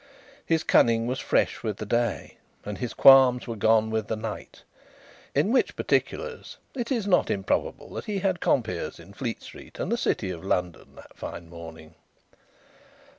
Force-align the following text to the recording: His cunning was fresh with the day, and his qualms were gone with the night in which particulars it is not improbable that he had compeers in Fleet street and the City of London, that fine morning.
His 0.43 0.63
cunning 0.63 1.05
was 1.05 1.19
fresh 1.19 1.61
with 1.61 1.77
the 1.77 1.85
day, 1.85 2.37
and 2.65 2.79
his 2.79 2.91
qualms 2.95 3.45
were 3.45 3.55
gone 3.55 3.91
with 3.91 4.07
the 4.07 4.15
night 4.15 4.63
in 5.35 5.51
which 5.51 5.75
particulars 5.75 6.57
it 6.73 6.91
is 6.91 7.05
not 7.05 7.29
improbable 7.29 7.91
that 7.93 8.05
he 8.05 8.17
had 8.17 8.39
compeers 8.41 8.99
in 8.99 9.13
Fleet 9.13 9.43
street 9.43 9.77
and 9.77 9.91
the 9.91 9.97
City 9.97 10.31
of 10.31 10.43
London, 10.43 10.95
that 10.95 11.15
fine 11.15 11.47
morning. 11.51 11.93